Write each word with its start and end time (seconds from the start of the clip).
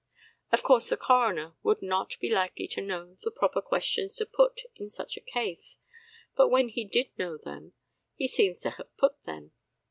Of 0.51 0.63
course 0.63 0.89
the 0.89 0.97
coroner 0.97 1.53
would 1.61 1.83
not 1.83 2.17
be 2.19 2.27
likely 2.27 2.65
to 2.69 2.81
know 2.81 3.17
the 3.21 3.29
proper 3.29 3.61
questions 3.61 4.15
to 4.15 4.25
put 4.25 4.61
in 4.75 4.89
such 4.89 5.15
a 5.15 5.21
case, 5.21 5.77
but 6.35 6.49
when 6.49 6.69
he 6.69 6.85
did 6.85 7.15
know 7.19 7.37
them 7.37 7.73
he 8.15 8.27
seems 8.27 8.61
to 8.61 8.71
have 8.71 8.97
put 8.97 9.25
them. 9.25 9.51